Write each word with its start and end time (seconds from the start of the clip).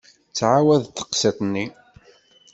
Tettɛawad-d 0.27 0.91
teqsiṭ-nni. 0.97 1.65